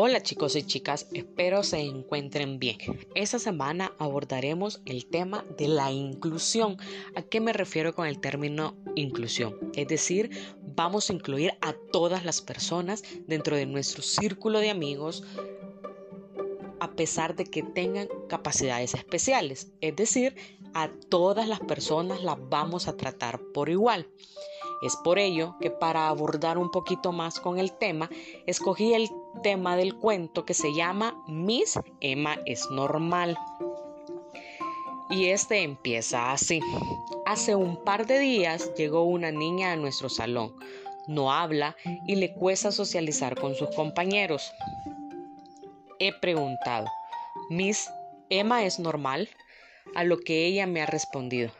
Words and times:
Hola 0.00 0.22
chicos 0.22 0.54
y 0.54 0.62
chicas, 0.62 1.08
espero 1.12 1.64
se 1.64 1.80
encuentren 1.80 2.60
bien. 2.60 2.78
Esta 3.16 3.40
semana 3.40 3.96
abordaremos 3.98 4.80
el 4.86 5.06
tema 5.06 5.44
de 5.58 5.66
la 5.66 5.90
inclusión. 5.90 6.76
¿A 7.16 7.22
qué 7.22 7.40
me 7.40 7.52
refiero 7.52 7.92
con 7.96 8.06
el 8.06 8.20
término 8.20 8.76
inclusión? 8.94 9.58
Es 9.74 9.88
decir, 9.88 10.30
vamos 10.62 11.10
a 11.10 11.14
incluir 11.14 11.54
a 11.62 11.72
todas 11.90 12.24
las 12.24 12.40
personas 12.40 13.02
dentro 13.26 13.56
de 13.56 13.66
nuestro 13.66 14.04
círculo 14.04 14.60
de 14.60 14.70
amigos 14.70 15.24
a 16.78 16.92
pesar 16.92 17.34
de 17.34 17.46
que 17.46 17.64
tengan 17.64 18.06
capacidades 18.28 18.94
especiales. 18.94 19.72
Es 19.80 19.96
decir, 19.96 20.36
a 20.74 20.92
todas 21.08 21.48
las 21.48 21.58
personas 21.58 22.22
las 22.22 22.36
vamos 22.48 22.86
a 22.86 22.96
tratar 22.96 23.40
por 23.52 23.68
igual. 23.68 24.06
Es 24.82 24.96
por 24.96 25.18
ello 25.18 25.56
que 25.60 25.70
para 25.70 26.08
abordar 26.08 26.58
un 26.58 26.70
poquito 26.70 27.12
más 27.12 27.40
con 27.40 27.58
el 27.58 27.72
tema, 27.72 28.08
escogí 28.46 28.94
el 28.94 29.10
tema 29.42 29.76
del 29.76 29.96
cuento 29.96 30.44
que 30.44 30.54
se 30.54 30.72
llama 30.74 31.20
Miss 31.26 31.78
Emma 32.00 32.38
es 32.46 32.70
normal. 32.70 33.36
Y 35.10 35.26
este 35.26 35.62
empieza 35.62 36.32
así. 36.32 36.60
Hace 37.26 37.54
un 37.54 37.82
par 37.82 38.06
de 38.06 38.18
días 38.18 38.72
llegó 38.76 39.02
una 39.02 39.32
niña 39.32 39.72
a 39.72 39.76
nuestro 39.76 40.08
salón. 40.08 40.54
No 41.06 41.32
habla 41.32 41.76
y 42.06 42.16
le 42.16 42.34
cuesta 42.34 42.70
socializar 42.70 43.34
con 43.40 43.54
sus 43.54 43.70
compañeros. 43.74 44.52
He 45.98 46.12
preguntado, 46.12 46.86
Miss, 47.48 47.90
¿Emma 48.30 48.64
es 48.64 48.78
normal? 48.78 49.30
A 49.94 50.04
lo 50.04 50.18
que 50.18 50.44
ella 50.44 50.66
me 50.66 50.82
ha 50.82 50.86
respondido, 50.86 51.50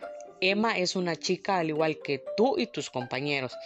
Emma 0.41 0.78
es 0.78 0.97
una 0.97 1.16
chica 1.16 1.59
al 1.59 1.69
igual 1.69 1.98
que 2.02 2.23
tú 2.37 2.59
y 2.59 2.66
tus 2.66 2.91
compañeros. 2.91 3.56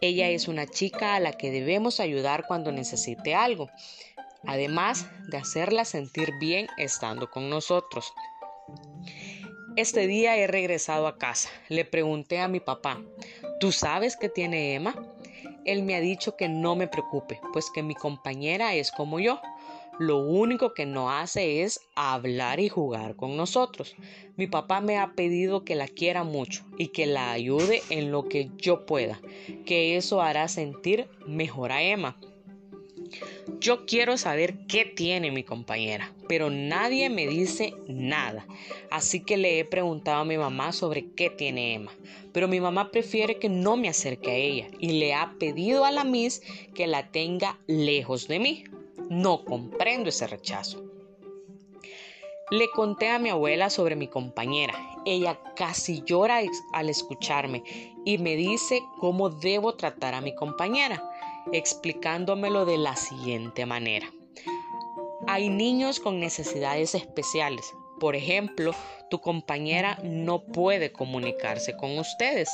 Ella 0.00 0.28
es 0.28 0.48
una 0.48 0.66
chica 0.66 1.14
a 1.14 1.20
la 1.20 1.32
que 1.32 1.50
debemos 1.50 2.00
ayudar 2.00 2.46
cuando 2.46 2.72
necesite 2.72 3.34
algo, 3.34 3.68
además 4.46 5.06
de 5.28 5.36
hacerla 5.36 5.84
sentir 5.84 6.32
bien 6.38 6.68
estando 6.78 7.30
con 7.30 7.50
nosotros. 7.50 8.12
Este 9.76 10.06
día 10.06 10.36
he 10.36 10.46
regresado 10.46 11.06
a 11.06 11.16
casa. 11.18 11.48
Le 11.68 11.84
pregunté 11.84 12.40
a 12.40 12.48
mi 12.48 12.60
papá, 12.60 13.00
¿tú 13.60 13.72
sabes 13.72 14.16
qué 14.16 14.28
tiene 14.28 14.74
Emma? 14.74 14.94
Él 15.64 15.82
me 15.82 15.94
ha 15.94 16.00
dicho 16.00 16.36
que 16.36 16.48
no 16.48 16.74
me 16.74 16.88
preocupe, 16.88 17.40
pues 17.52 17.70
que 17.70 17.82
mi 17.82 17.94
compañera 17.94 18.74
es 18.74 18.90
como 18.90 19.20
yo. 19.20 19.40
Lo 20.00 20.16
único 20.16 20.72
que 20.72 20.86
no 20.86 21.10
hace 21.10 21.60
es 21.60 21.82
hablar 21.94 22.58
y 22.58 22.70
jugar 22.70 23.16
con 23.16 23.36
nosotros. 23.36 23.94
Mi 24.34 24.46
papá 24.46 24.80
me 24.80 24.96
ha 24.96 25.12
pedido 25.12 25.62
que 25.62 25.74
la 25.74 25.88
quiera 25.88 26.24
mucho 26.24 26.64
y 26.78 26.86
que 26.86 27.04
la 27.04 27.32
ayude 27.32 27.82
en 27.90 28.10
lo 28.10 28.26
que 28.26 28.48
yo 28.56 28.86
pueda, 28.86 29.20
que 29.66 29.98
eso 29.98 30.22
hará 30.22 30.48
sentir 30.48 31.06
mejor 31.26 31.70
a 31.70 31.82
Emma. 31.82 32.18
Yo 33.60 33.84
quiero 33.84 34.16
saber 34.16 34.54
qué 34.68 34.86
tiene 34.86 35.30
mi 35.30 35.44
compañera, 35.44 36.14
pero 36.28 36.48
nadie 36.48 37.10
me 37.10 37.26
dice 37.26 37.74
nada. 37.86 38.46
Así 38.90 39.20
que 39.20 39.36
le 39.36 39.58
he 39.58 39.66
preguntado 39.66 40.22
a 40.22 40.24
mi 40.24 40.38
mamá 40.38 40.72
sobre 40.72 41.10
qué 41.10 41.28
tiene 41.28 41.74
Emma. 41.74 41.92
Pero 42.32 42.48
mi 42.48 42.58
mamá 42.58 42.90
prefiere 42.90 43.38
que 43.38 43.50
no 43.50 43.76
me 43.76 43.90
acerque 43.90 44.30
a 44.30 44.36
ella 44.36 44.68
y 44.78 44.92
le 44.92 45.12
ha 45.12 45.34
pedido 45.38 45.84
a 45.84 45.90
la 45.90 46.04
Miss 46.04 46.40
que 46.74 46.86
la 46.86 47.10
tenga 47.10 47.58
lejos 47.66 48.28
de 48.28 48.38
mí. 48.38 48.64
No 49.10 49.44
comprendo 49.44 50.08
ese 50.08 50.28
rechazo. 50.28 50.84
Le 52.52 52.70
conté 52.70 53.08
a 53.08 53.18
mi 53.18 53.28
abuela 53.28 53.68
sobre 53.68 53.96
mi 53.96 54.06
compañera. 54.06 54.72
Ella 55.04 55.36
casi 55.56 56.04
llora 56.06 56.40
al 56.72 56.88
escucharme 56.88 57.64
y 58.04 58.18
me 58.18 58.36
dice 58.36 58.80
cómo 59.00 59.28
debo 59.28 59.74
tratar 59.74 60.14
a 60.14 60.20
mi 60.20 60.32
compañera, 60.36 61.02
explicándomelo 61.50 62.64
de 62.66 62.78
la 62.78 62.94
siguiente 62.94 63.66
manera. 63.66 64.08
Hay 65.26 65.48
niños 65.48 65.98
con 65.98 66.20
necesidades 66.20 66.94
especiales. 66.94 67.74
Por 67.98 68.14
ejemplo, 68.14 68.70
tu 69.10 69.20
compañera 69.20 69.98
no 70.04 70.44
puede 70.44 70.92
comunicarse 70.92 71.76
con 71.76 71.98
ustedes, 71.98 72.48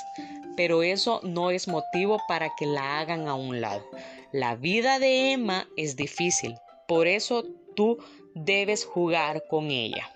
pero 0.57 0.83
eso 0.83 1.21
no 1.23 1.51
es 1.51 1.69
motivo 1.69 2.21
para 2.27 2.55
que 2.57 2.67
la 2.67 2.99
hagan 2.99 3.29
a 3.29 3.35
un 3.35 3.61
lado. 3.61 3.85
La 4.33 4.57
vida 4.57 4.99
de 4.99 5.33
Emma 5.33 5.69
es 5.77 5.97
difícil, 5.97 6.57
por 6.89 7.07
eso 7.07 7.45
tú 7.75 7.99
debes 8.35 8.85
jugar 8.85 9.45
con 9.49 9.71
ella. 9.71 10.11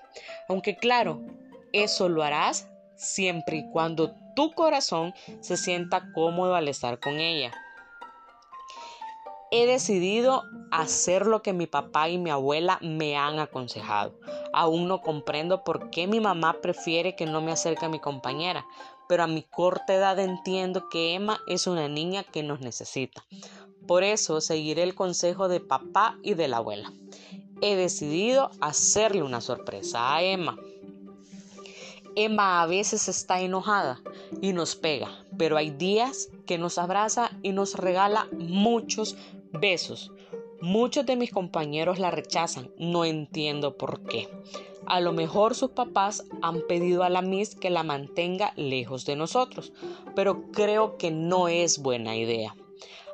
Aunque 0.48 0.76
claro, 0.76 1.20
eso 1.72 2.08
lo 2.08 2.22
harás 2.22 2.68
siempre 2.96 3.58
y 3.58 3.70
cuando 3.70 4.14
tu 4.34 4.52
corazón 4.52 5.14
se 5.40 5.56
sienta 5.56 6.12
cómodo 6.12 6.54
al 6.54 6.68
estar 6.68 6.98
con 7.00 7.20
ella. 7.20 7.52
He 9.52 9.66
decidido 9.66 10.44
hacer 10.70 11.26
lo 11.26 11.42
que 11.42 11.52
mi 11.52 11.66
papá 11.66 12.08
y 12.08 12.18
mi 12.18 12.30
abuela 12.30 12.78
me 12.82 13.16
han 13.16 13.40
aconsejado. 13.40 14.14
Aún 14.52 14.86
no 14.86 15.00
comprendo 15.00 15.64
por 15.64 15.90
qué 15.90 16.06
mi 16.06 16.20
mamá 16.20 16.60
prefiere 16.62 17.16
que 17.16 17.26
no 17.26 17.40
me 17.40 17.50
acerque 17.50 17.86
a 17.86 17.88
mi 17.88 17.98
compañera, 17.98 18.64
pero 19.10 19.24
a 19.24 19.26
mi 19.26 19.42
corta 19.42 19.92
edad 19.92 20.20
entiendo 20.20 20.88
que 20.88 21.16
Emma 21.16 21.40
es 21.48 21.66
una 21.66 21.88
niña 21.88 22.22
que 22.22 22.44
nos 22.44 22.60
necesita. 22.60 23.26
Por 23.88 24.04
eso 24.04 24.40
seguiré 24.40 24.84
el 24.84 24.94
consejo 24.94 25.48
de 25.48 25.58
papá 25.58 26.16
y 26.22 26.34
de 26.34 26.46
la 26.46 26.58
abuela. 26.58 26.92
He 27.60 27.74
decidido 27.74 28.52
hacerle 28.60 29.24
una 29.24 29.40
sorpresa 29.40 30.14
a 30.14 30.22
Emma. 30.22 30.56
Emma 32.14 32.62
a 32.62 32.66
veces 32.66 33.08
está 33.08 33.40
enojada 33.40 34.00
y 34.40 34.52
nos 34.52 34.76
pega, 34.76 35.08
pero 35.36 35.56
hay 35.56 35.70
días 35.70 36.28
que 36.46 36.56
nos 36.56 36.78
abraza 36.78 37.32
y 37.42 37.50
nos 37.50 37.74
regala 37.74 38.28
muchos 38.38 39.16
besos. 39.50 40.12
Muchos 40.60 41.04
de 41.04 41.16
mis 41.16 41.32
compañeros 41.32 41.98
la 41.98 42.12
rechazan, 42.12 42.70
no 42.78 43.04
entiendo 43.04 43.76
por 43.76 44.04
qué. 44.04 44.28
A 44.90 44.98
lo 44.98 45.12
mejor 45.12 45.54
sus 45.54 45.70
papás 45.70 46.24
han 46.42 46.62
pedido 46.66 47.04
a 47.04 47.10
la 47.10 47.22
Miss 47.22 47.54
que 47.54 47.70
la 47.70 47.84
mantenga 47.84 48.52
lejos 48.56 49.04
de 49.04 49.14
nosotros, 49.14 49.72
pero 50.16 50.50
creo 50.50 50.98
que 50.98 51.12
no 51.12 51.46
es 51.46 51.80
buena 51.80 52.16
idea. 52.16 52.56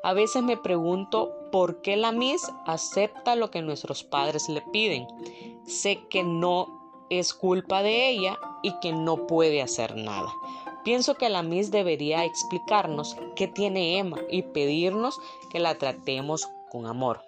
A 0.03 0.15
veces 0.15 0.43
me 0.43 0.57
pregunto 0.57 1.35
por 1.53 1.83
qué 1.83 1.99
la 1.99 2.13
Miss 2.13 2.51
acepta 2.65 3.37
lo 3.37 3.51
que 3.51 3.61
nuestros 3.61 4.05
padres 4.05 4.49
le 4.49 4.63
piden. 4.73 5.07
Sé 5.67 6.01
que 6.09 6.23
no 6.23 7.05
es 7.11 7.35
culpa 7.35 7.83
de 7.83 8.09
ella 8.09 8.39
y 8.63 8.73
que 8.81 8.95
no 8.95 9.27
puede 9.27 9.61
hacer 9.61 9.97
nada. 9.97 10.33
Pienso 10.83 11.17
que 11.17 11.29
la 11.29 11.43
Miss 11.43 11.71
debería 11.71 12.25
explicarnos 12.25 13.19
qué 13.35 13.49
tiene 13.49 13.99
Emma 13.99 14.17
y 14.31 14.45
pedirnos 14.45 15.21
que 15.51 15.59
la 15.59 15.75
tratemos 15.75 16.49
con 16.71 16.87
amor. 16.87 17.21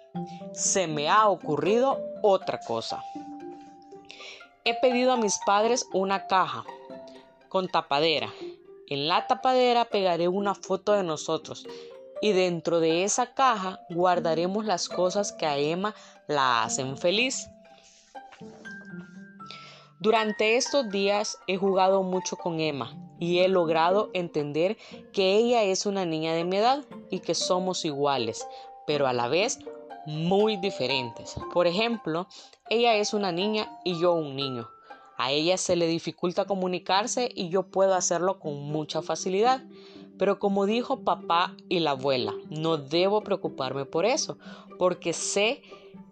Se 0.53 0.87
me 0.87 1.07
ha 1.07 1.29
ocurrido 1.29 1.99
otra 2.23 2.59
cosa. 2.65 3.03
He 4.65 4.73
pedido 4.81 5.13
a 5.13 5.17
mis 5.17 5.39
padres 5.45 5.87
una 5.93 6.27
caja 6.27 6.65
con 7.47 7.67
tapadera. 7.67 8.33
En 8.87 9.07
la 9.07 9.27
tapadera 9.27 9.85
pegaré 9.85 10.27
una 10.27 10.53
foto 10.55 10.93
de 10.93 11.03
nosotros 11.03 11.65
y 12.21 12.33
dentro 12.33 12.79
de 12.79 13.03
esa 13.03 13.33
caja 13.33 13.79
guardaremos 13.89 14.65
las 14.65 14.89
cosas 14.89 15.31
que 15.31 15.45
a 15.45 15.57
Emma 15.57 15.95
la 16.27 16.63
hacen 16.63 16.97
feliz. 16.97 17.49
Durante 19.99 20.57
estos 20.57 20.89
días 20.89 21.37
he 21.47 21.57
jugado 21.57 22.03
mucho 22.03 22.35
con 22.35 22.59
Emma 22.59 22.95
y 23.19 23.39
he 23.39 23.47
logrado 23.47 24.09
entender 24.13 24.77
que 25.13 25.35
ella 25.35 25.63
es 25.63 25.85
una 25.85 26.05
niña 26.05 26.33
de 26.33 26.45
mi 26.45 26.57
edad 26.57 26.83
y 27.09 27.19
que 27.19 27.35
somos 27.35 27.85
iguales, 27.85 28.47
pero 28.87 29.07
a 29.07 29.13
la 29.13 29.27
vez 29.27 29.59
muy 30.09 30.57
diferentes. 30.57 31.35
Por 31.53 31.67
ejemplo, 31.67 32.27
ella 32.69 32.95
es 32.95 33.13
una 33.13 33.31
niña 33.31 33.69
y 33.85 33.99
yo 33.99 34.13
un 34.13 34.35
niño. 34.35 34.67
A 35.17 35.31
ella 35.31 35.57
se 35.57 35.75
le 35.75 35.85
dificulta 35.87 36.45
comunicarse 36.45 37.29
y 37.35 37.49
yo 37.49 37.63
puedo 37.63 37.93
hacerlo 37.93 38.39
con 38.39 38.55
mucha 38.71 39.01
facilidad. 39.01 39.61
Pero 40.17 40.39
como 40.39 40.65
dijo 40.65 41.01
papá 41.01 41.55
y 41.69 41.79
la 41.79 41.91
abuela, 41.91 42.33
no 42.49 42.77
debo 42.77 43.21
preocuparme 43.21 43.85
por 43.85 44.05
eso, 44.05 44.37
porque 44.77 45.13
sé 45.13 45.61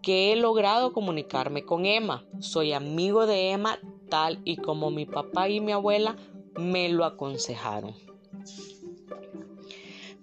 que 0.02 0.32
he 0.32 0.36
logrado 0.36 0.94
comunicarme 0.94 1.64
con 1.64 1.86
Emma. 1.86 2.24
Soy 2.40 2.74
amigo 2.74 3.26
de 3.26 3.52
Emma 3.52 3.80
tal 4.10 4.40
y 4.46 4.58
como 4.58 4.92
mi 4.92 5.06
papá 5.06 5.50
y 5.50 5.60
mi 5.60 5.72
abuela 5.72 6.16
me 6.58 6.88
lo 6.90 7.04
aconsejaron. 7.04 7.96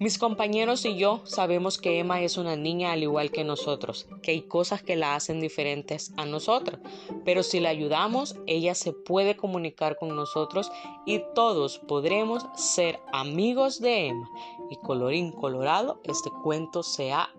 Mis 0.05 0.19
compañeros 0.19 0.85
y 0.85 0.97
yo 0.97 1.23
sabemos 1.25 1.79
que 1.79 1.99
Emma 1.99 2.21
es 2.21 2.37
una 2.37 2.56
niña 2.56 2.93
al 2.93 3.03
igual 3.03 3.31
que 3.31 3.43
nosotros, 3.43 4.06
que 4.23 4.33
hay 4.33 4.43
cosas 4.43 4.83
que 4.83 4.97
la 4.97 5.15
hacen 5.15 5.41
diferentes 5.41 6.12
a 6.19 6.27
nosotros, 6.27 6.79
pero 7.25 7.43
si 7.43 7.59
la 7.59 7.71
ayudamos, 7.71 8.37
ella 8.47 8.75
se 8.75 8.93
puede 8.93 9.35
comunicar 9.35 9.97
con 9.97 10.15
nosotros 10.15 10.71
y 11.06 11.23
todos 11.35 11.79
podremos 11.79 12.45
ser 12.55 13.01
amigos 13.15 13.81
de 13.81 14.09
Emma. 14.09 14.29
Y 14.69 14.77
colorín 14.77 15.33
colorado, 15.33 16.03
este 16.05 16.29
cuento 16.43 16.83
se 16.83 17.11
ha 17.11 17.31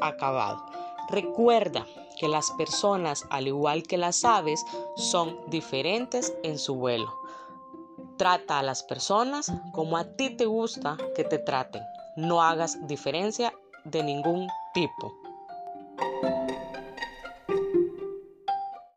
acabado. 0.00 0.66
Recuerda 1.10 1.86
que 2.18 2.26
las 2.26 2.50
personas, 2.50 3.26
al 3.30 3.46
igual 3.46 3.84
que 3.84 3.96
las 3.96 4.24
aves, 4.24 4.64
son 4.96 5.38
diferentes 5.46 6.36
en 6.42 6.58
su 6.58 6.74
vuelo. 6.74 7.14
Trata 8.16 8.58
a 8.58 8.64
las 8.64 8.82
personas 8.82 9.52
como 9.72 9.96
a 9.96 10.16
ti 10.16 10.30
te 10.30 10.46
gusta 10.46 10.96
que 11.14 11.22
te 11.22 11.38
traten 11.38 11.84
no 12.18 12.42
hagas 12.42 12.84
diferencia 12.88 13.52
de 13.84 14.02
ningún 14.02 14.48
tipo. 14.74 15.14